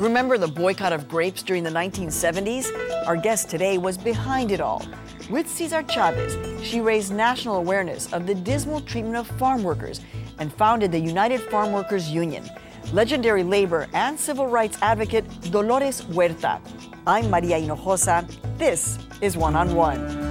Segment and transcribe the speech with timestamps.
[0.00, 2.72] Remember the boycott of grapes during the 1970s?
[3.06, 4.82] Our guest today was behind it all.
[5.28, 10.00] With Cesar Chavez, she raised national awareness of the dismal treatment of farm workers
[10.38, 12.48] and founded the United Farm Workers Union.
[12.94, 16.62] Legendary labor and civil rights advocate Dolores Huerta.
[17.06, 18.26] I'm Maria Hinojosa.
[18.56, 20.29] This is One on One.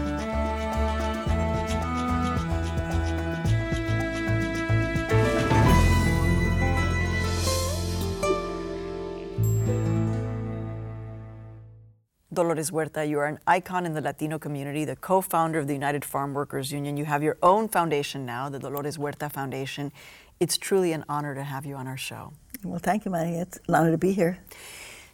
[12.39, 15.73] Dolores Huerta, you are an icon in the Latino community, the co founder of the
[15.73, 16.95] United Farm Workers Union.
[16.95, 19.91] You have your own foundation now, the Dolores Huerta Foundation.
[20.39, 22.31] It's truly an honor to have you on our show.
[22.63, 23.41] Well, thank you, Maria.
[23.41, 24.39] It's an honor to be here.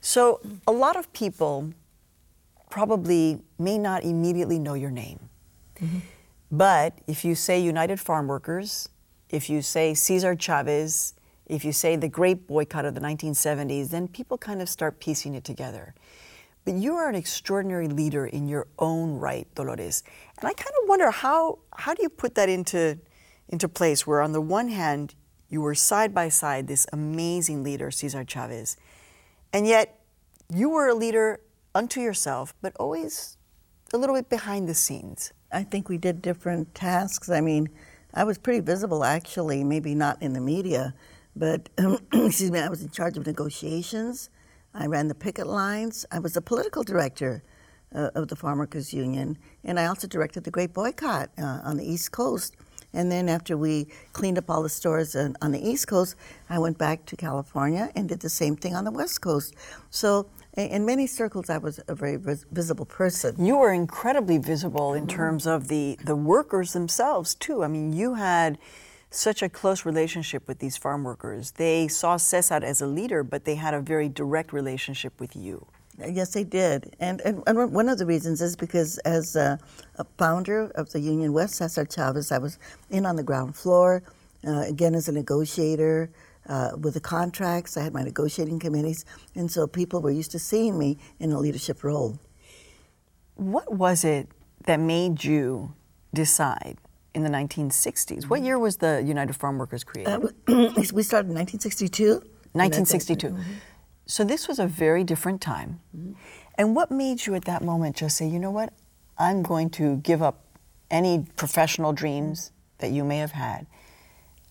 [0.01, 1.73] So, a lot of people
[2.69, 5.19] probably may not immediately know your name.
[5.81, 5.97] Mm-hmm.
[6.51, 8.87] But if you say United Farm Workers,
[9.31, 11.15] if you say Cesar Chavez,
[11.47, 15.33] if you say the great boycott of the 1970s, then people kind of start piecing
[15.33, 15.95] it together.
[16.65, 20.03] But you are an extraordinary leader in your own right, Dolores.
[20.39, 22.97] And I kind of wonder how, how do you put that into,
[23.47, 25.13] into place where, on the one hand,
[25.47, 28.77] you were side by side this amazing leader, Cesar Chavez,
[29.53, 29.99] and yet
[30.53, 31.39] you were a leader
[31.73, 33.37] unto yourself, but always
[33.93, 35.31] a little bit behind the scenes.
[35.51, 37.29] I think we did different tasks.
[37.29, 37.69] I mean,
[38.13, 40.95] I was pretty visible actually, maybe not in the media,
[41.35, 41.69] but
[42.13, 44.29] excuse me, I was in charge of negotiations.
[44.75, 46.05] I ran the picket lines.
[46.11, 47.43] I was a political director
[47.93, 51.77] uh, of the Farm Workers Union, and I also directed the Great Boycott uh, on
[51.77, 52.55] the East Coast.
[52.93, 56.15] And then after we cleaned up all the stores on, on, the East Coast,
[56.49, 59.53] I went back to California and did the same thing on the West Coast.
[59.89, 63.45] So in many circles, I was a very vis- visible person.
[63.45, 67.63] You were incredibly visible in terms of the, the workers themselves, too.
[67.63, 68.57] I mean, you had
[69.09, 71.51] such a close relationship with these farm workers.
[71.51, 75.67] They saw Cesar as a leader, but they had a very direct relationship with you.
[75.97, 76.95] Yes, they did.
[76.99, 79.57] And, and, and one of the reasons is because, as a,
[79.95, 82.59] a, founder of the Union West, Cesar Chavez, I was
[82.89, 84.03] in on the ground floor,
[84.45, 86.09] uh, again, as a negotiator.
[86.47, 90.39] Uh, with the contracts, I had my negotiating committees, and so people were used to
[90.39, 92.19] seeing me in a leadership role.
[93.35, 94.27] What was it
[94.65, 95.73] that made you
[96.13, 96.77] decide
[97.15, 98.29] in the 1960s.
[98.29, 100.13] What year was the United Farm Workers created?
[100.13, 100.19] Uh,
[100.93, 102.21] we started in 1962.
[102.51, 103.27] 1962.
[103.29, 103.41] Mm-hmm.
[104.05, 105.79] So this was a very different time.
[105.97, 106.13] Mm-hmm.
[106.55, 108.73] And what made you at that moment just say, you know what,
[109.17, 110.45] I'm going to give up
[110.91, 113.65] any professional dreams that you may have had,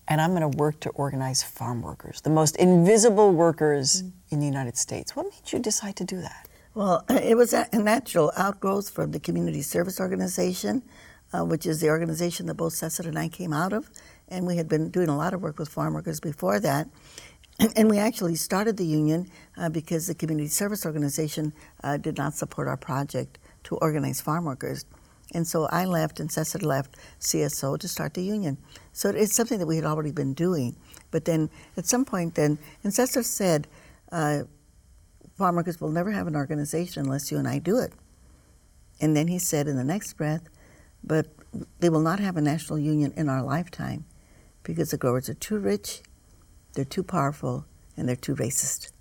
[0.07, 4.09] and I'm going to work to organize farm workers, the most invisible workers mm-hmm.
[4.31, 5.15] in the United States.
[5.15, 6.47] What made you decide to do that?
[6.73, 10.83] Well, it was a natural outgrowth from the community service organization
[11.35, 13.89] uh, which is the organization that both Cesar and I came out of.
[14.27, 16.87] And we had been doing a lot of work with farm workers before that.
[17.77, 21.53] And, we actually started the union uh, because the community service organization
[21.85, 24.83] uh, did not support our project to organize farm workers.
[25.33, 28.57] And so I left and Cesar left CSO to start the union.
[28.91, 30.75] So it's something that we had already been doing.
[31.11, 33.69] But then at some point then, and Cesar said,
[34.11, 34.43] uh,
[35.37, 37.93] farm workers will never have an organization unless you and I do it.
[38.99, 40.49] And then he said in the next breath,
[41.05, 41.27] but
[41.79, 44.05] they will not have a national union in our lifetime
[44.63, 46.01] because the growers are too rich,
[46.73, 48.91] they're too powerful, and they're too racist.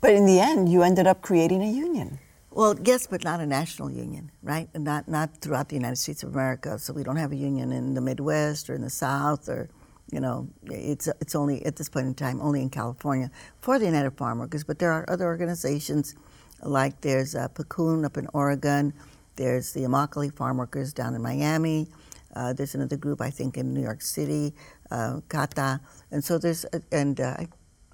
[0.00, 2.18] But in the end, you ended up creating a union.
[2.50, 4.68] Well, yes, but not a national union, right?
[4.74, 6.78] And not not throughout the United States of America.
[6.78, 9.70] So we don't have a union in the Midwest or in the South or,
[10.10, 13.30] you know, it's it's only at this point in time only in California
[13.62, 14.64] for the United Farm Workers.
[14.64, 16.14] But there are other organizations,
[16.62, 18.92] like there's uh, PCUN up in Oregon.
[19.36, 21.88] There's the Immokalee farm workers down in Miami.
[22.34, 24.54] Uh, there's another group, I think, in New York City,
[24.90, 25.80] uh, CATA.
[26.10, 27.36] And so there's, a, and uh,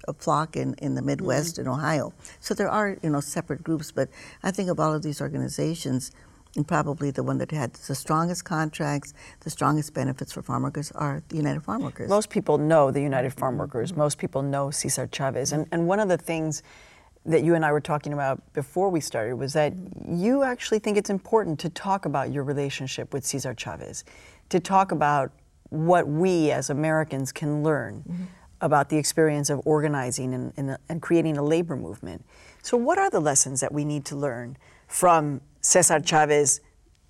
[0.07, 1.61] a FLOC in, in the Midwest mm-hmm.
[1.61, 2.13] in Ohio.
[2.39, 4.09] So there are, you know, separate groups, but
[4.43, 6.11] I think of all of these organizations,
[6.55, 10.91] and probably the one that had the strongest contracts, the strongest benefits for farm workers
[10.93, 12.09] are the United Farm Workers.
[12.09, 13.95] Most people know the United Farm Workers.
[13.95, 15.51] Most people know Cesar Chavez.
[15.51, 16.63] And, and one of the things
[17.25, 19.73] that you and I were talking about before we started was that
[20.07, 24.03] you actually think it's important to talk about your relationship with Cesar Chavez,
[24.49, 25.31] to talk about
[25.69, 28.23] what we as Americans can learn mm-hmm.
[28.61, 32.25] about the experience of organizing and, and, and, creating a labor movement.
[32.63, 34.57] So, what are the lessons that we need to learn
[34.87, 36.61] from Cesar Chavez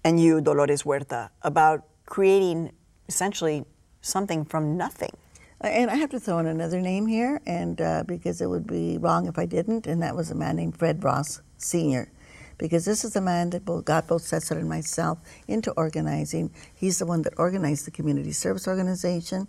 [0.03, 2.71] and you, Dolores Huerta, about creating
[3.07, 3.65] essentially
[4.01, 5.11] something from nothing?
[5.61, 8.97] And I have to throw in another name here, and uh, because it would be
[8.97, 12.09] wrong if I didn't, and that was a man named Fred Ross Sr.
[12.57, 15.19] Because this is the man that got both Cesar and myself
[15.49, 16.51] into organizing.
[16.73, 19.47] He's the one that organized the community service organization,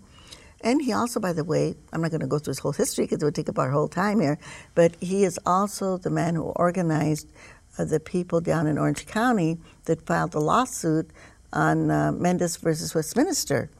[0.63, 3.05] And he also, by the way, I'm not going to go through his whole history
[3.05, 4.39] because it would take up our whole time here,
[4.75, 7.29] but he is also the man who organized
[7.79, 11.11] uh, the people down in Orange County that filed the lawsuit
[11.53, 13.71] on uh, Mendez versus Westminster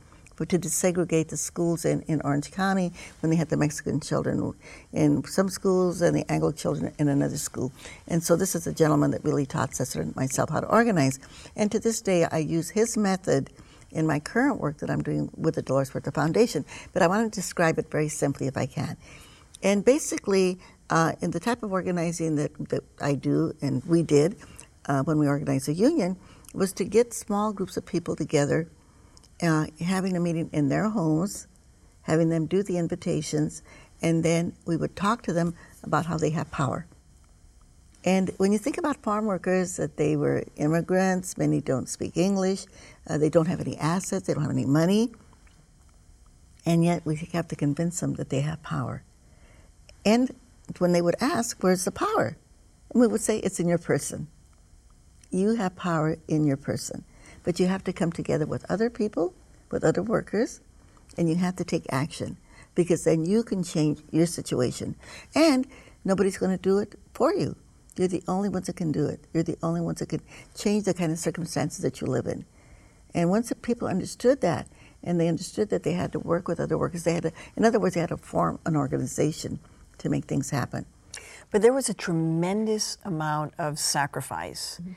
[0.41, 4.55] for, to desegregate the schools in, in Orange County when they had the Mexican children
[4.91, 7.71] in some schools and the Anglo children in another school.
[8.09, 11.19] And so this is a gentleman that really taught Cesar and myself how to organize.
[11.57, 13.51] And to this day, I use his method
[13.91, 16.65] in my current work that I'm doing with the Dolores Huerta Foundation,
[16.95, 18.97] but I want to describe it very simply if I can.
[19.63, 20.59] And basically,
[20.89, 24.37] uh, in the type of organizing that, that I do and we did
[24.87, 26.17] uh, when we organized a union,
[26.55, 28.69] was to get small groups of people together,
[29.43, 31.47] uh, having a meeting in their homes,
[32.03, 33.63] having them do the invitations,
[34.03, 36.87] and then we would talk to them about how they have power.
[38.05, 42.65] And when you think about farm workers, that they were immigrants, many don't speak English,
[43.07, 45.13] uh, they don't have any assets, they don't have any money,
[46.65, 49.03] and yet we have to convince them that they have power.
[50.05, 50.35] And
[50.79, 52.37] when they would ask, Where's the power?
[52.93, 54.29] And we would say, It's in your person.
[55.31, 57.05] You have power in your person.
[57.43, 59.35] But you have to come together with other people,
[59.71, 60.61] with other workers,
[61.17, 62.37] and you have to take action
[62.75, 64.97] because then you can change your situation.
[65.35, 65.67] And
[66.05, 67.57] nobody's going to do it for you.
[67.97, 69.21] You're the only ones that can do it.
[69.33, 70.23] You're the only ones that can
[70.55, 72.45] change the kind of circumstances that you live in.
[73.15, 74.69] And once the people understood that,
[75.03, 77.65] and they understood that they had to work with other workers, they had to, in
[77.65, 79.59] other words, they had to form an organization
[79.99, 80.87] to make things happen.
[81.51, 84.93] But there was a tremendous amount of sacrifice mm-hmm.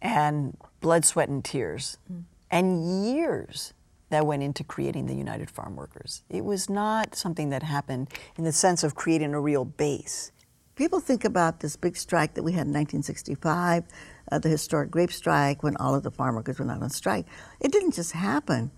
[0.00, 2.22] and blood, sweat, and tears, mm-hmm.
[2.50, 3.72] and years
[4.10, 6.22] that went into creating the United Farm Workers.
[6.30, 10.32] It was not something that happened in the sense of creating a real base
[10.78, 13.84] people think about this big strike that we had in 1965,
[14.30, 17.26] uh, the historic grape strike, when all of the farm workers went out on strike.
[17.60, 18.70] It didn't just happen.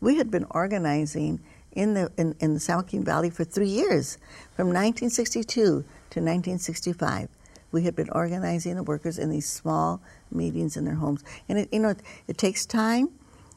[0.00, 1.40] We had been organizing
[1.72, 4.18] in the in, in the San Joaquin Valley for three years,
[4.54, 7.28] from 1962 to 1965.
[7.72, 10.00] We had been organizing the workers in these small
[10.30, 13.10] meetings in their homes, and it, you know it, it takes time.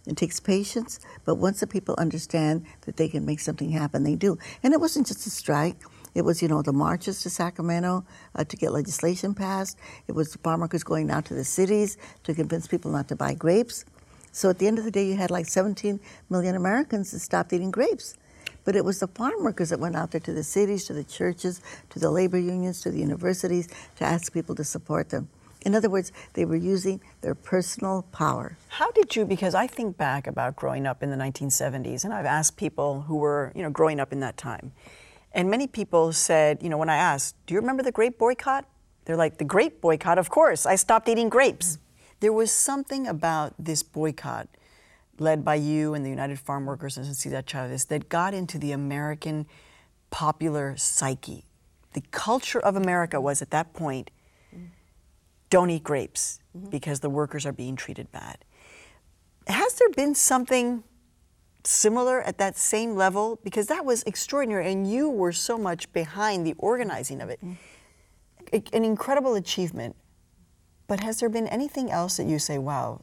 [0.08, 4.16] It takes patience, but once the people understand that they can make something happen, they
[4.16, 4.40] do.
[4.64, 5.76] And it wasn't just a strike.
[6.16, 8.04] It was, you know, the marches to Sacramento
[8.36, 9.78] uh, to get legislation passed.
[10.08, 13.36] It was farm workers going out to the cities to convince people not to buy
[13.36, 13.86] grapes.
[14.32, 16.00] So at the end of the day, you had like 17
[16.30, 18.16] million Americans that stopped eating grapes.
[18.64, 21.04] But it was the farm workers that went out there to the cities, to the
[21.04, 23.68] churches, to the labor unions, to the universities
[23.98, 25.30] to ask people to support them.
[25.64, 28.58] In other words, they were using their personal power.
[28.70, 32.26] How did you, because I think back about growing up in the 1970s, and I've
[32.26, 34.72] asked people who were, you know, growing up in that time,
[35.34, 38.66] and many people said, you know, when I asked, do you remember the grape boycott?
[39.06, 40.66] They're like, the grape boycott, of course.
[40.66, 41.78] I stopped eating grapes.
[42.20, 44.48] There was something about this boycott
[45.20, 48.72] led by you and the United Farm Workers and Cesar Chavez that got into the
[48.72, 49.46] American
[50.10, 51.46] popular psyche.
[51.94, 54.12] The culture of America was at that point
[55.52, 56.70] don't eat grapes mm-hmm.
[56.70, 58.38] because the workers are being treated bad.
[59.46, 60.84] Has there been something
[61.64, 63.40] similar at that same level?
[63.44, 67.40] Because that was extraordinary, and you were so much behind the organizing of it.
[67.44, 68.58] Mm-hmm.
[68.74, 69.96] An incredible achievement.
[70.88, 73.02] But has there been anything else that you say, wow,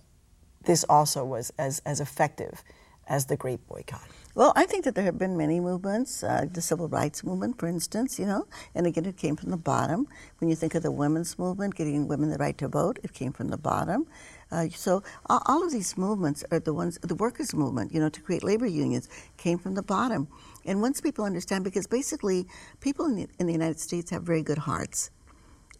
[0.68, 2.62] this also was as, as effective
[3.08, 4.06] as the Great Boycott?
[4.34, 6.22] Well, I think that there have been many movements.
[6.22, 9.56] Uh, the civil rights movement, for instance, you know, and again, it came from the
[9.56, 10.06] bottom.
[10.38, 13.32] When you think of the women's movement, getting women the right to vote, it came
[13.32, 14.06] from the bottom.
[14.52, 18.20] Uh, so all of these movements are the ones, the workers' movement, you know, to
[18.20, 20.28] create labor unions came from the bottom.
[20.66, 22.46] And once people understand, because basically
[22.80, 25.10] people in the, in the United States have very good hearts.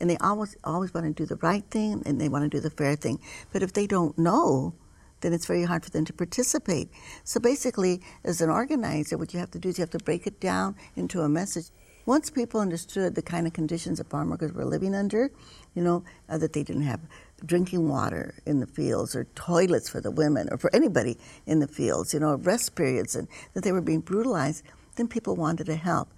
[0.00, 2.60] And they always, always want to do the right thing and they want to do
[2.60, 3.20] the fair thing.
[3.52, 4.74] But if they don't know,
[5.20, 6.90] then it's very hard for them to participate.
[7.24, 10.26] So basically, as an organizer, what you have to do is you have to break
[10.26, 11.66] it down into a message.
[12.06, 15.30] Once people understood the kind of conditions that farm workers were living under,
[15.74, 17.00] you know, uh, that they didn't have
[17.44, 21.68] drinking water in the fields or toilets for the women or for anybody in the
[21.68, 24.64] fields, you know, rest periods and that they were being brutalized,
[24.96, 26.08] then people wanted to help.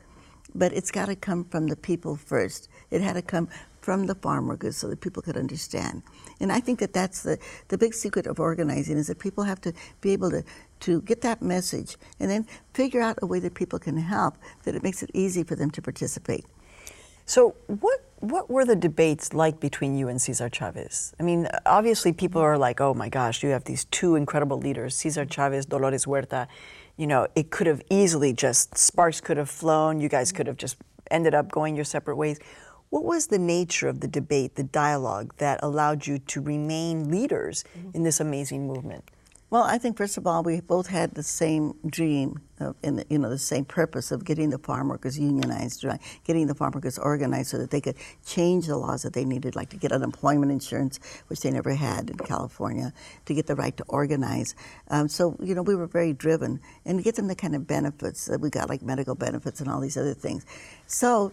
[0.54, 2.69] But it's got to come from the people first.
[2.90, 3.49] It had to come
[3.80, 6.02] from the farm workers so that people could understand.
[6.40, 9.60] And I think that that's the, the big secret of organizing is that people have
[9.62, 10.44] to be able to,
[10.80, 14.75] to get that message and then figure out a way that people can help, that
[14.75, 16.44] it makes it easy for them to participate.
[17.30, 21.14] So, what what were the debates like between you and Cesar Chavez?
[21.20, 24.96] I mean, obviously, people are like, "Oh my gosh, you have these two incredible leaders,
[24.96, 26.49] Cesar Chavez, Dolores Huerta."
[26.96, 30.00] You know, it could have easily just sparks could have flown.
[30.00, 30.76] You guys could have just
[31.10, 32.40] ended up going your separate ways.
[32.90, 37.64] What was the nature of the debate, the dialogue that allowed you to remain leaders
[37.78, 37.90] mm-hmm.
[37.94, 39.04] in this amazing movement?
[39.49, 43.18] Well, I think first of all, we both had the same dream, of, and you
[43.18, 46.00] know, the same purpose of getting the farm workers unionized, right?
[46.25, 49.56] getting the farm workers organized so that they could change the laws that they needed,
[49.56, 52.92] like to get unemployment insurance, which they never had in California,
[53.25, 54.54] to get the right to organize.
[54.88, 57.66] Um, so, you know, we were very driven, and to get them the kind of
[57.66, 60.47] benefits that we got, like medical benefits and all these other things.
[60.87, 61.32] So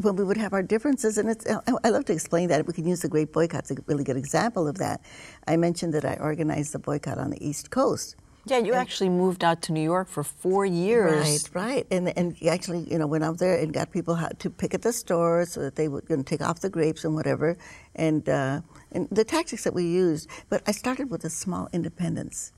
[0.00, 1.46] when we would have our differences, and it's,
[1.84, 2.66] I love to explain that.
[2.66, 5.00] We can use the Great Boycott as a really good example of that.
[5.46, 8.16] I mentioned that I organized the boycott on the East Coast.
[8.46, 11.48] Yeah, you and, actually moved out to New York for four years.
[11.54, 14.72] Right, right, and and actually, you know, went out there and got people to pick
[14.72, 17.58] at the stores so that they were going to take off the grapes and whatever,
[17.94, 18.62] and uh,
[18.92, 20.28] and the tactics that we used.
[20.48, 22.52] But I started with a small independence.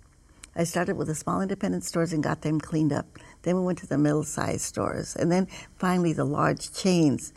[0.55, 3.07] I started with the small independent stores and got them cleaned up.
[3.43, 7.33] Then we went to the middle-sized stores, and then finally the large chains.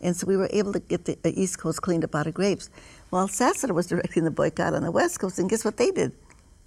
[0.00, 2.70] And so we were able to get the East Coast cleaned up out of grapes.
[3.10, 6.12] While Cesar was directing the boycott on the West Coast, and guess what they did?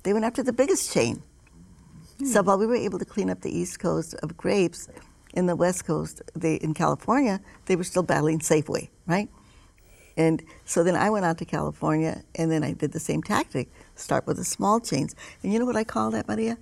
[0.04, 1.22] They went after the biggest chain.
[2.20, 2.26] Hmm.
[2.26, 4.88] So while we were able to clean up the East Coast of grapes,
[5.34, 9.30] in the West Coast, they, in California, they were still battling Safeway, right?
[10.18, 13.70] And so then I went out to California, and then I did the same tactic:
[13.98, 15.16] start with the small chains.
[15.44, 16.58] And you know what I call that, Maria?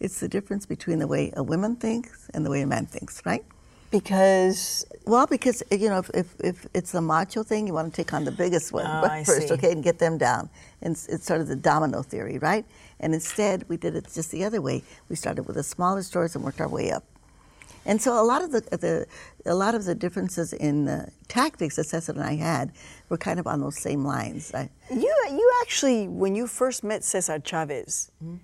[0.00, 3.24] It's the difference between the way a woman thinks and the way a man thinks,
[3.24, 3.44] right?
[3.90, 7.96] Because well, because you know, if, if, if it's a macho thing, you want to
[7.96, 10.50] take on the biggest one oh, first, okay, and get them down.
[10.82, 12.66] And it's, it's, sort of the domino theory, right?
[13.00, 14.82] And instead, we did it just the other way.
[15.08, 17.04] We started with the smaller stores and worked our way up.
[17.88, 19.06] And so a lot of the, the
[19.44, 22.70] a lot of the differences in the tactics that Cesar and I had
[23.08, 24.54] were kind of on those same lines.
[24.54, 28.12] I, you you actually when you first met Cesar Chavez.
[28.22, 28.36] Mm-hmm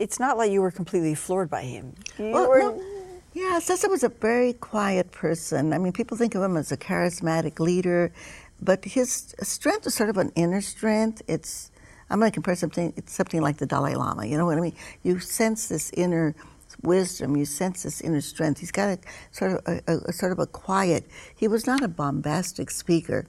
[0.00, 1.94] it's not like you were completely floored by him.
[2.18, 2.60] You well, were...
[2.60, 2.82] no,
[3.34, 5.72] yeah, Cesar was a very quiet person.
[5.72, 8.10] I mean, people think of him as a charismatic leader,
[8.60, 11.22] but his strength is sort of an inner strength.
[11.28, 11.70] It's
[12.08, 12.92] I'm going to compare something.
[12.96, 14.26] It's something like the Dalai Lama.
[14.26, 14.74] You know what I mean?
[15.04, 16.34] You sense this inner
[16.82, 17.36] wisdom.
[17.36, 18.60] You sense this inner strength.
[18.60, 18.98] He's got a
[19.30, 21.06] sort of a, a, sort of a quiet.
[21.34, 23.26] He was not a bombastic speaker.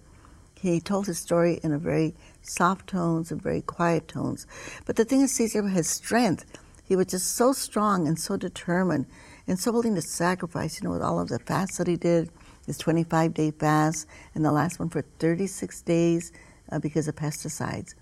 [0.60, 4.46] He told his story in a very soft tones and very quiet tones.
[4.86, 6.46] But the thing is, Cesar has strength.
[6.84, 9.08] He was just so strong and so determined
[9.48, 12.29] and so willing to sacrifice, you know, with all of the fasts that he did,
[12.65, 14.05] his 25 day fast,
[14.36, 16.31] and the last one for 36 days
[16.72, 17.96] uh, because of pesticides.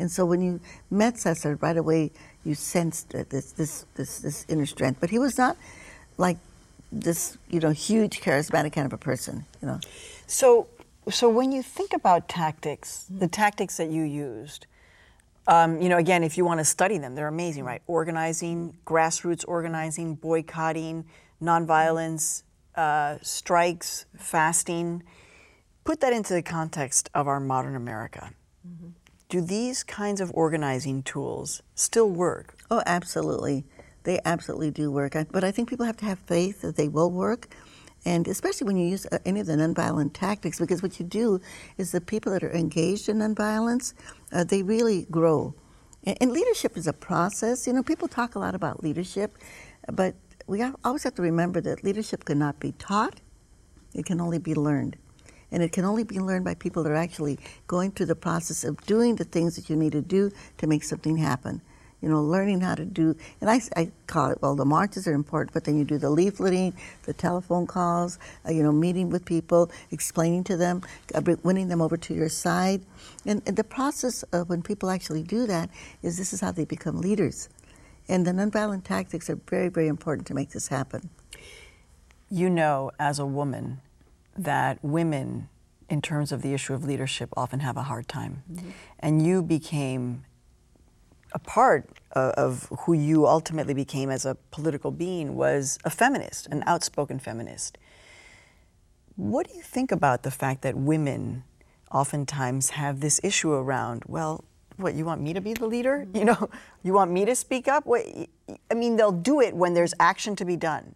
[0.00, 2.10] And so when you met Cesar, right away
[2.44, 4.98] you sensed this, this, this, this inner strength.
[5.00, 5.56] But he was not
[6.16, 6.38] like
[6.90, 9.78] this, you know, huge charismatic kind of a person, you know.
[10.26, 10.66] So
[11.08, 14.66] so when you think about tactics, the tactics that you used,
[15.46, 17.82] um, you know, again, if you want to study them, they're amazing, right?
[17.86, 21.04] Organizing, grassroots organizing, boycotting,
[21.42, 22.42] nonviolence,
[22.76, 25.02] uh, strikes, fasting.
[25.84, 28.30] Put that into the context of our modern America.
[28.66, 28.88] Mm-hmm.
[29.30, 32.56] Do these kinds of organizing tools still work?
[32.70, 33.64] Oh, absolutely.
[34.02, 35.14] They absolutely do work.
[35.30, 37.48] But I think people have to have faith that they will work
[38.04, 41.40] and especially when you use uh, any of the nonviolent tactics, because what you do
[41.76, 43.92] is the people that are engaged in nonviolence,
[44.32, 45.54] uh, they really grow.
[46.04, 47.66] And, leadership is a process.
[47.66, 49.36] You know, people talk a lot about leadership,
[49.92, 50.14] but
[50.46, 53.20] we always have to remember that leadership cannot be taught;
[53.94, 54.96] it can only be learned,
[55.52, 58.64] and it can only be learned by people that are actually going through the process
[58.64, 61.60] of doing the things that you need to do to make something happen
[62.00, 65.12] you know, learning how to do, and I, I call it, well, the marches are
[65.12, 69.24] important, but then you do the leafleting, the telephone calls, uh, you know, meeting with
[69.24, 70.82] people, explaining to them,
[71.14, 72.80] uh, winning them over to your side.
[73.26, 75.68] And, and the process of when people actually do that
[76.02, 77.50] is this is how they become leaders.
[78.08, 81.10] And the nonviolent tactics are very, very important to make this happen.
[82.30, 83.80] You know, as a woman,
[84.44, 85.48] that women,
[85.88, 88.42] in terms of the issue of leadership, often have a hard time.
[88.50, 88.70] Mm-hmm.
[89.00, 90.24] And you became
[91.32, 96.64] a part of who you ultimately became as a political being was a feminist, an
[96.66, 97.78] outspoken feminist.
[99.16, 101.44] What do you think about the fact that women
[101.92, 104.44] oftentimes have this issue around, well,
[104.76, 106.06] what, you want me to be the leader?
[106.14, 106.50] You know,
[106.82, 107.84] you want me to speak up?
[107.84, 108.06] What,
[108.70, 110.94] I mean, they'll do it when there's action to be done.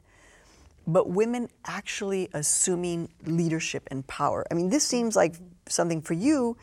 [0.87, 4.45] But women actually assuming leadership and power.
[4.51, 5.37] I mean, this seems like
[5.69, 6.57] something for you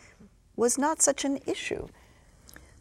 [0.56, 1.88] was not such an issue.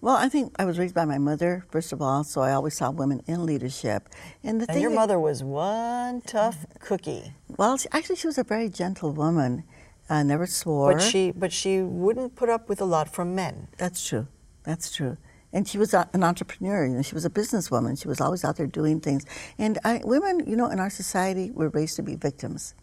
[0.02, 2.74] Well, I think I was raised by my mother, first of all, so I always
[2.74, 4.08] saw women in leadership.
[4.42, 7.34] And the and thing your mother was one tough cookie.
[7.58, 9.64] Well, she, actually, she was a very gentle woman.
[10.08, 10.94] Uh, never swore.
[10.94, 13.68] But she, but she wouldn't put up with a lot from men.
[13.76, 14.26] That's true.
[14.64, 15.18] That's true.
[15.52, 16.86] And she was an entrepreneur.
[16.86, 18.00] You know, she was a businesswoman.
[18.00, 19.24] She was always out there doing things.
[19.58, 22.74] And I, women, you know, in our society, were raised to be victims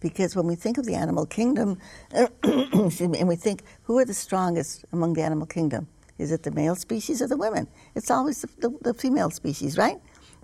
[0.00, 1.78] because when we think of the animal kingdom,
[2.42, 5.88] and we think who are the strongest among the animal kingdom,
[6.18, 7.68] Is it the male species or the women?
[7.94, 9.98] It's always the, the, the female species, right?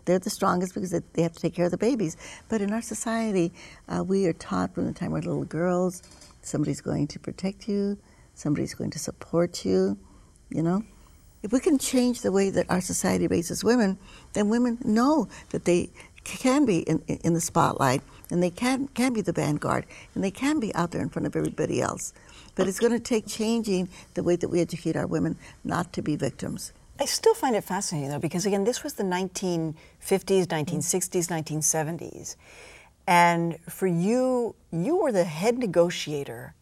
[0.05, 2.17] They're the strongest because they have to take care of the babies.
[2.49, 3.53] But in our society,
[3.89, 6.03] uh, we are taught from the time we're little girls
[6.43, 7.97] somebody's going to protect you,
[8.35, 9.97] somebody's going to support you,
[10.51, 10.83] you know?
[11.43, 13.99] If we can change the way that our society raises women,
[14.33, 15.91] then women know that they
[16.25, 19.85] can be in, in the spotlight and they can, can be the vanguard
[20.15, 22.13] and they can be out there in front of everybody else.
[22.55, 26.03] But it's going to take changing the way that we educate our women not to
[26.03, 26.73] be victims.
[27.01, 29.75] I still find it fascinating though, because again, this was the 1950s,
[30.47, 32.37] 1960s, 1970s.
[33.07, 36.55] And for you, you were the head negotiator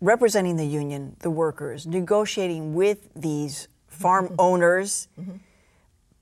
[0.00, 4.34] representing the union, the workers, negotiating with these farm mm-hmm.
[4.38, 5.36] owners, mm-hmm.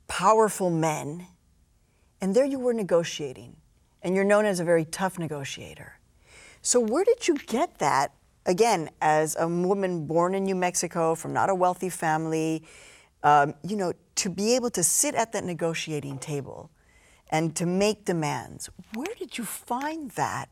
[0.08, 1.26] powerful men.
[2.20, 3.56] And there you were negotiating.
[4.02, 5.98] And you're known as a very tough negotiator.
[6.62, 8.12] So, where did you get that?
[8.46, 12.62] Again, as a woman born in New Mexico from not a wealthy family,
[13.22, 16.70] um, you know, to be able to sit at that negotiating table
[17.30, 18.70] and to make demands.
[18.94, 20.48] Where did you find that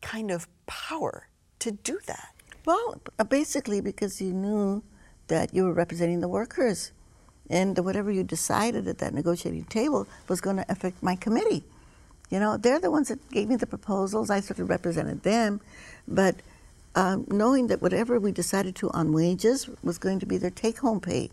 [0.00, 2.34] kind of power to do that?
[2.64, 4.82] Well, basically because you knew
[5.28, 6.92] that you were representing the workers.
[7.50, 11.64] And whatever you decided at that negotiating table was going to affect my committee.
[12.30, 14.30] You know, they're the ones that gave me the proposals.
[14.30, 15.60] I sort of represented them.
[16.08, 16.36] But
[16.94, 20.78] um, knowing that whatever we decided to on wages was going to be their take
[20.78, 21.30] home pay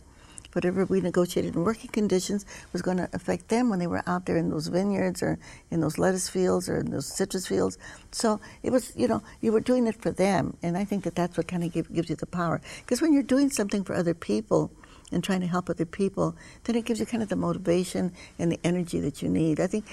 [0.53, 4.25] whatever we negotiated in working conditions was going to affect them when they were out
[4.25, 5.38] there in those vineyards or
[5.72, 7.77] in those lettuce fields or in those citrus fields.
[8.12, 10.58] So it was, you know, you were doing it for them.
[10.63, 12.62] And I think that that's what kind of give, gives you the power.
[12.82, 14.72] Because when you're doing something for other people,
[15.12, 18.51] and trying to help other people, then it gives you kind of the motivation and
[18.51, 19.60] the energy that you need.
[19.60, 19.86] I think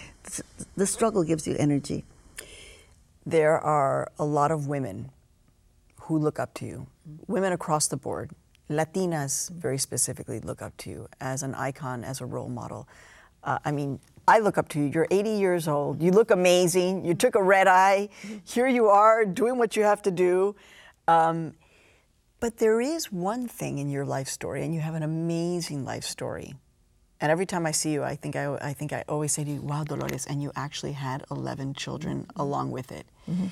[0.77, 2.05] the struggle gives you energy.
[3.25, 5.11] There are a lot of women
[6.03, 7.33] who look up to you, mm-hmm.
[7.33, 8.31] women across the board,
[8.69, 12.89] Latinas very specifically look up to you as an icon, as a role model.
[13.45, 14.87] Uh, I mean, I look up to you.
[14.87, 16.03] You're 80 years old.
[16.03, 17.05] You look amazing.
[17.05, 18.09] You took a red eye.
[18.45, 20.57] Here you are doing what you have to do.
[21.07, 21.55] Um,
[22.41, 26.05] but there is one thing in your life story, and you have an amazing life
[26.05, 26.55] story.
[27.21, 29.51] And every time I see you, I think I, I think I always say to
[29.51, 33.07] you, "Wow, Dolores!" And you actually had 11 children along with it.
[33.31, 33.47] Mm-hmm.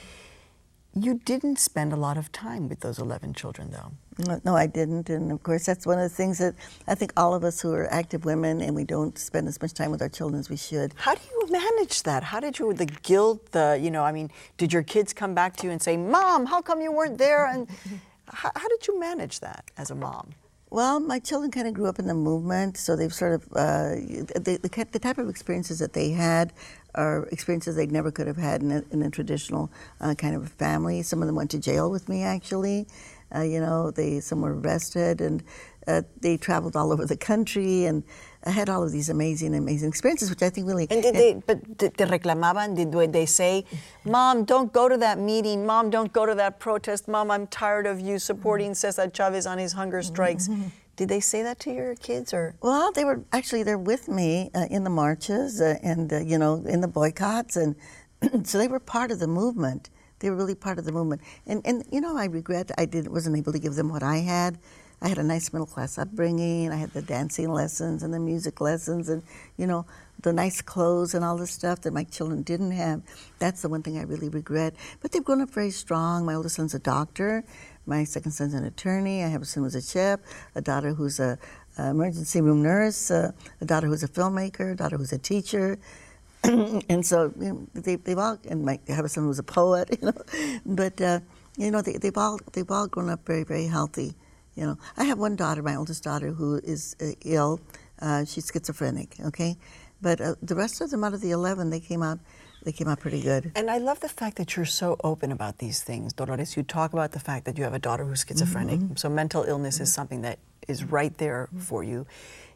[0.97, 3.93] You didn't spend a lot of time with those 11 children, though.
[4.27, 5.11] No, no, I didn't.
[5.11, 6.55] And of course, that's one of the things that
[6.87, 9.73] I think all of us who are active women and we don't spend as much
[9.73, 10.95] time with our children as we should.
[10.97, 12.23] How do you manage that?
[12.23, 15.57] How did you, the guilt, the, you know, I mean, did your kids come back
[15.57, 17.47] to you and say, Mom, how come you weren't there?
[17.47, 17.69] And
[18.29, 20.31] how, how did you manage that as a mom?
[20.71, 23.91] Well, my children kind of grew up in the movement, so they've sort of uh,
[23.95, 26.53] the, the, the, type of experiences that they had
[26.95, 30.49] are experiences they never could have had in a, in a traditional uh, kind of
[30.51, 31.03] family.
[31.03, 32.87] Some of them went to jail with me, actually.
[33.35, 35.43] Uh, you know, they some were arrested, and
[35.89, 38.05] uh, they traveled all over the country, and
[38.45, 40.87] I had all of these amazing, amazing experiences, which I think really.
[40.91, 42.77] And did they, but did they reclamaban?
[42.77, 43.65] Did they say,
[44.05, 45.67] "Mom, don't go to that meeting.
[45.67, 47.09] Mom, don't go to that protest.
[47.09, 50.49] Mom, I'm tired of you supporting Cesar Chavez on his hunger strikes."
[50.97, 52.55] Did they say that to your kids, or?
[52.61, 56.39] Well, they were actually they're with me uh, in the marches uh, and uh, you
[56.39, 57.75] know in the boycotts, and
[58.47, 59.91] so they were part of the movement.
[60.21, 61.23] They were really part of the movement.
[61.47, 64.19] And and you know I regret I didn't wasn't able to give them what I
[64.19, 64.59] had.
[65.03, 66.73] I had a nice middle class upbringing.
[66.73, 69.23] I had the dancing lessons and the music lessons, and
[69.57, 69.87] you know
[70.23, 73.03] the nice clothes and all the stuff that my children didn't have.
[73.39, 74.75] That's the one thing I really regret.
[75.01, 76.25] But they've grown up very strong.
[76.25, 77.45] My oldest son's a doctor.
[77.87, 79.23] My second son's an attorney.
[79.23, 80.21] I have a son who's a chef,
[80.55, 81.39] a daughter who's a,
[81.79, 85.79] a emergency room nurse, uh, a daughter who's a filmmaker, a daughter who's a teacher.
[86.45, 89.43] and so you know, they, they've all, and my, I have a son who's a
[89.43, 91.21] poet, you know, but uh,
[91.57, 94.15] you know they, they've all they've all grown up very very healthy.
[94.55, 97.61] You know, I have one daughter, my oldest daughter, who is uh, ill.
[98.01, 99.17] Uh, she's schizophrenic.
[99.27, 99.57] Okay,
[100.03, 102.19] but uh, the rest of them out of the eleven, they came out
[102.65, 103.53] they came out pretty good.
[103.55, 106.57] And I love the fact that you're so open about these things, Dolores.
[106.57, 108.97] You talk about the fact that you have a daughter who's schizophrenic, mm-hmm.
[108.97, 109.85] so mental illness mm-hmm.
[109.85, 111.61] is something that is right there mm-hmm.
[111.61, 112.07] for you.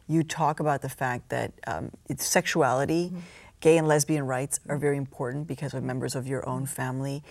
[0.07, 3.19] You talk about the fact that um, it's sexuality, mm-hmm.
[3.59, 7.23] gay and lesbian rights are very important because of members of your own family.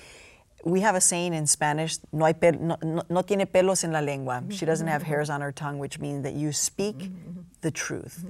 [0.64, 4.00] We have a saying in Spanish, no, hay pel- no, no, tiene pelos en la
[4.00, 4.42] lengua.
[4.50, 5.10] She doesn't have mm-hmm.
[5.10, 7.40] hairs on her tongue, which means that you speak mm-hmm.
[7.60, 8.24] the truth.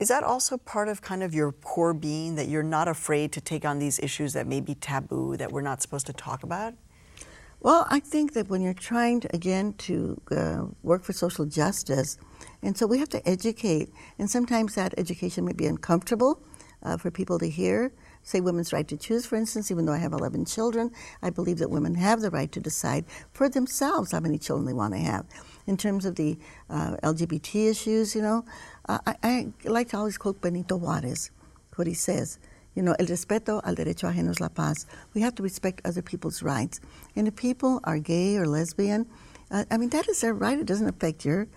[0.00, 3.40] Is that also part of kind of your core being that you're not afraid to
[3.40, 6.72] take on these issues that may be taboo that we're not supposed to talk about?
[7.60, 12.16] Well, I think that when you're trying to, again to uh, work for social justice,
[12.62, 16.42] and so we have to educate, and sometimes that education may be uncomfortable
[16.82, 19.98] uh, for people to hear, say women's right to choose, for instance, even though I
[19.98, 20.90] have 11 children,
[21.22, 24.72] I believe that women have the right to decide for themselves how many children they
[24.72, 25.26] want to have.
[25.66, 26.38] In terms of the
[26.68, 28.44] uh, LGBT issues, you know,
[28.88, 31.30] uh, I, I like to always quote Benito Juarez,
[31.76, 32.38] what he says.
[32.74, 34.86] You know, el respeto al derecho ajeno es la paz.
[35.12, 36.80] We have to respect other people's rights.
[37.16, 39.06] And if people are gay or lesbian,
[39.50, 40.58] uh, I mean, that is their right.
[40.58, 41.48] It doesn't affect your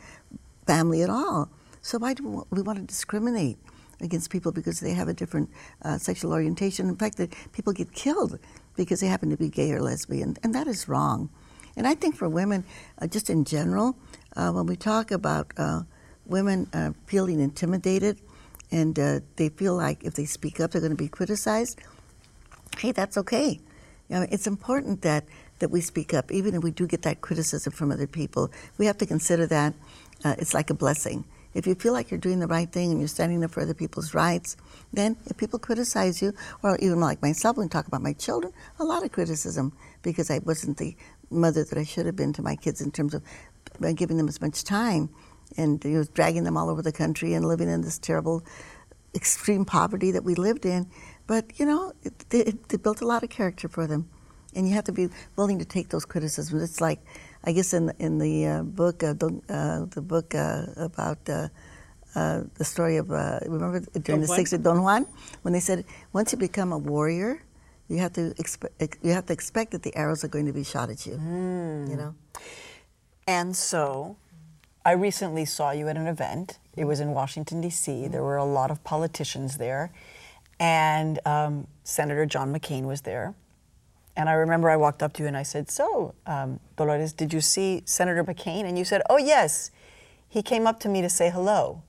[0.65, 1.49] family at all.
[1.81, 3.59] So why do we want to discriminate
[4.03, 5.49] against people because they have a different
[5.81, 6.87] uh, sexual orientation?
[6.87, 8.37] In fact, that people get killed
[8.75, 11.29] because they happen to be gay or lesbian, and that is wrong.
[11.75, 12.65] And I think for women,
[12.99, 13.97] uh, just in general,
[14.35, 15.81] uh, when we talk about uh,
[16.25, 18.21] women uh, feeling intimidated
[18.71, 21.79] and uh, they feel like if they speak up, they're going to be criticized,
[22.77, 23.59] hey, that's okay.
[24.09, 25.25] You know, it's important that,
[25.59, 28.51] that we speak up, even if we do get that criticism from other people.
[28.77, 29.73] We have to consider that
[30.25, 31.25] it's like a blessing.
[31.53, 33.73] If you feel like you're doing the right thing and you're standing up for other
[33.73, 34.57] people's rights,
[34.91, 38.53] then if people criticize you, or even like myself, when we talk about my children,
[38.79, 40.95] a lot of criticism because I wasn't the
[41.29, 43.23] mother that I should have been to my kids in terms of
[43.83, 45.09] uh, giving them as much time
[45.57, 48.43] and you know, dragging them all over the country and living in this terrible,
[49.15, 50.89] extreme poverty that we lived in.
[51.27, 51.93] But you know,
[52.31, 54.09] it built a lot of character for them,
[54.55, 56.61] and you have to be willing to take those criticisms.
[56.61, 56.99] It's like,
[57.43, 61.19] I guess in in the uh, book, uh, Don, uh, the book uh, about.
[61.27, 61.49] Uh,
[62.15, 65.07] uh, the story of remember during Don the '60s, Don Juan,
[65.41, 67.41] when they said once you become a warrior,
[67.89, 70.63] you have to expect you have to expect that the arrows are going to be
[70.63, 71.13] shot at you.
[71.13, 71.89] Mm.
[71.89, 72.15] You know.
[73.25, 74.17] And so,
[74.85, 76.59] I recently saw you at an event.
[76.77, 78.07] It was in Washington D.C.
[78.09, 79.91] There were a lot of politicians there,
[80.59, 83.33] and um, Senator John McCain was there.
[84.15, 87.33] And I remember I walked up to you and I said, "So, um, Dolores, did
[87.33, 89.71] you see Senator McCain?" And you said, "Oh yes,
[90.29, 91.83] he came up to me to say hello."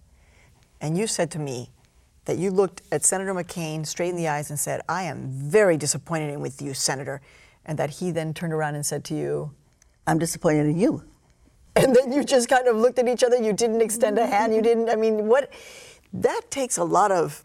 [0.80, 1.70] And you said to me,
[2.24, 5.76] that you looked at Senator McCain straight in the eyes and said, I am very
[5.76, 7.20] disappointed in with you, Senator.
[7.66, 9.52] And that he then turned around and said to you,
[10.06, 11.04] I'm disappointed in you.
[11.76, 13.36] And then you just kind of looked at each other.
[13.36, 14.54] You didn't extend a hand.
[14.54, 15.50] You didn't, I mean, what?
[16.12, 17.42] That takes a lot of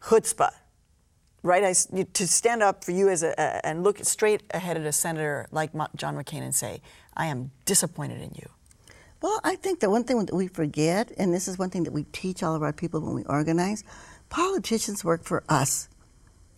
[0.00, 0.52] chutzpah,
[1.44, 1.62] right?
[1.62, 5.46] I, to stand up for you as a, and look straight ahead at a senator
[5.52, 6.80] like John McCain and say,
[7.16, 8.48] I am disappointed in you.
[9.22, 11.92] Well, I think that one thing that we forget, and this is one thing that
[11.92, 13.84] we teach all of our people when we organize,
[14.34, 15.88] Politicians work for us.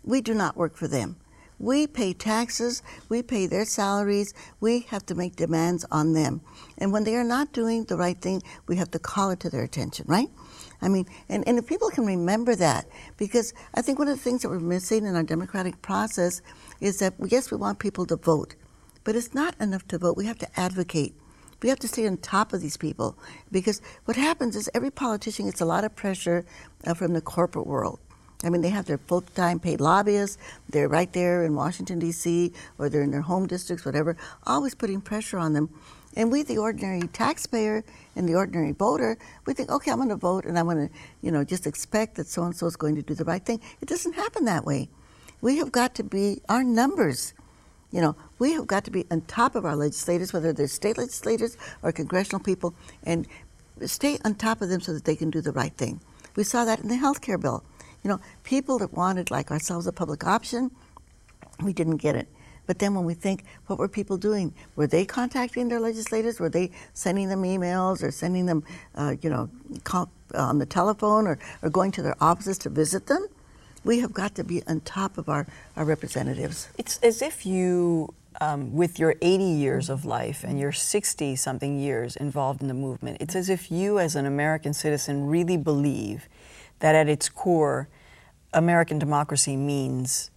[0.03, 1.16] We do not work for them.
[1.59, 6.40] We pay taxes, we pay their salaries, we have to make demands on them.
[6.79, 9.51] And when they are not doing the right thing, we have to call it to
[9.51, 10.29] their attention, right?
[10.83, 12.87] I mean, and, and if people can remember that,
[13.17, 16.43] because I think one of the things that we're missing in our democratic process
[16.81, 18.55] is that, yes, we want people to vote,
[19.05, 20.17] but it's not enough to vote.
[20.17, 21.15] We have to advocate.
[21.62, 23.19] We have to stay on top of these people
[23.51, 26.45] because what happens is every politician gets a lot of pressure
[26.87, 27.99] uh, from the corporate world.
[28.45, 30.37] I mean, they have their full time paid lobbyists.
[30.69, 35.01] They're right there in Washington, D.C., or they're in their home districts, whatever, always putting
[35.01, 35.71] pressure on them.
[36.17, 37.85] And we, the ordinary taxpayer
[38.17, 40.95] and the ordinary voter, we think, okay, I'm going to vote and I'm going to,
[41.21, 43.61] you know, just expect that so and so is going to do the right thing.
[43.83, 44.89] It doesn't happen that way.
[45.43, 47.35] We have got to be our numbers.
[47.93, 50.97] You know, we have got to be on top of our legislators, whether they're state
[50.97, 52.75] legislators or congressional people,
[53.05, 53.29] and
[53.85, 56.01] stay on top of them so that they can do the right thing.
[56.35, 57.63] We saw that in the health care bill.
[58.03, 60.71] You know, people that wanted, like ourselves, a public option,
[61.63, 62.29] we didn't get it.
[62.67, 64.53] But then when we think, what were people doing?
[64.75, 66.41] Were they contacting their legislators?
[66.41, 69.49] Were they sending them emails or sending them, uh, you know,
[69.85, 73.27] call, uh, on the telephone or, or going to their offices to visit them?
[73.85, 76.69] We have got to be on top of our, our representatives.
[76.77, 81.79] It's as if you, um, with your 80 years of life and your 60 something
[81.79, 86.29] years involved in the movement, it's as if you, as an American citizen, really believe
[86.81, 87.89] that at its core,
[88.53, 90.31] American democracy means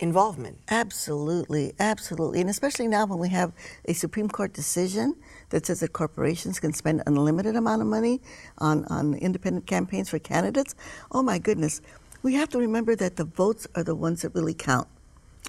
[0.00, 0.58] involvement.
[0.68, 2.40] Absolutely, absolutely.
[2.40, 3.52] And especially now when we have
[3.84, 5.16] a Supreme Court decision
[5.50, 8.20] that says that corporations can spend unlimited amount of money
[8.58, 10.74] on, on independent campaigns for candidates.
[11.10, 11.80] Oh my goodness
[12.22, 14.88] we have to remember that the votes are the ones that really count.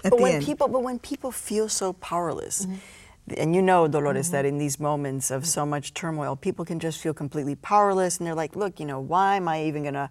[0.02, 0.44] but when end.
[0.44, 3.34] people, but when people feel so powerless, mm-hmm.
[3.36, 4.32] and you know, Dolores, mm-hmm.
[4.32, 8.26] that in these moments of so much turmoil, people can just feel completely powerless, and
[8.26, 10.10] they're like, "Look, you know, why am I even gonna,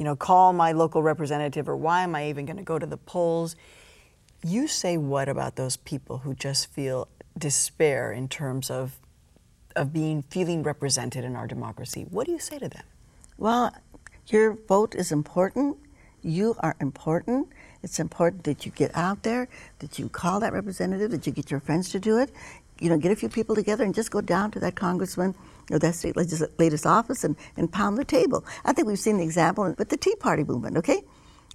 [0.00, 2.96] you know, call my local representative, or why am I even gonna go to the
[2.96, 3.54] polls?"
[4.42, 8.98] You say what about those people who just feel despair in terms of
[9.76, 12.06] of being feeling represented in our democracy?
[12.08, 12.84] What do you say to them?
[13.36, 13.74] Well,
[14.26, 15.76] your vote is important
[16.22, 17.48] you are important.
[17.82, 21.50] It's important that you get out there, that you call that representative, that you get
[21.50, 22.30] your friends to do it.
[22.78, 25.34] You know, get a few people together and just go down to that congressman
[25.70, 28.44] or that state legislator's office and, and pound the table.
[28.64, 31.02] I think we've seen the example with the Tea Party movement, okay?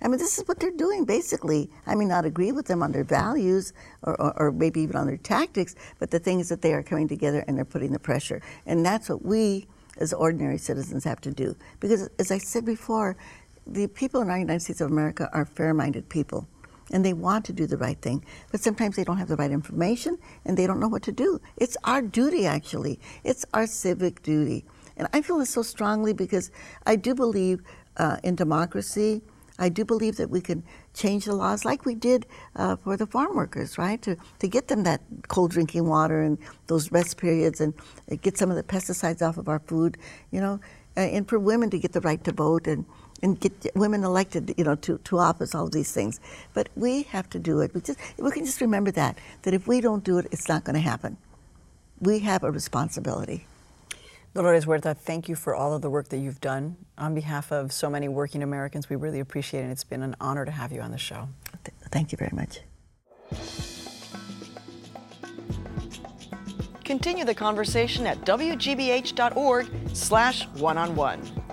[0.02, 1.70] I mean, this is what they're doing basically.
[1.88, 3.74] I may not agree with them on their values
[4.04, 6.84] or, or, or, maybe even on their tactics, but the thing is that they are
[6.84, 8.42] coming together and they're putting the pressure.
[8.66, 11.56] And that's what we as ordinary citizens have to do.
[11.80, 13.16] Because as I said before,
[13.66, 16.48] the people in the United States of America are fair minded people
[16.92, 19.52] and they want to do the right thing, but sometimes they don't have the right
[19.52, 21.42] information and they don't know what to do.
[21.58, 23.00] It's our duty, actually.
[23.24, 24.66] It's our civic duty.
[24.98, 26.52] And I feel this so strongly because
[26.86, 27.62] I do believe
[27.98, 29.22] uh, in democracy.
[29.58, 33.08] I do believe that we can change the laws like we did uh, for the
[33.08, 34.02] farm workers, right?
[34.02, 37.74] To, to get them that cold drinking water and those rest periods and
[38.22, 39.98] get some of the pesticides off of our food,
[40.32, 40.60] you know,
[40.98, 42.86] and for women to get the right to vote and,
[43.22, 46.20] and get women elected, you know, to, to office, all of these things.
[46.54, 47.74] But we have to do it.
[47.74, 50.64] We, just, we can just remember that, that if we don't do it, it's not
[50.64, 51.18] going to happen.
[52.00, 53.48] We have a responsibility.
[54.34, 56.76] Dolores Huerta, thank you for all of the work that you've done.
[56.98, 59.70] On behalf of so many working Americans, we really appreciate it.
[59.70, 61.30] It's been an honor to have you on the show.
[61.90, 62.60] Thank you very much.
[66.84, 71.45] Continue the conversation at wgbh.org slash one-on-one.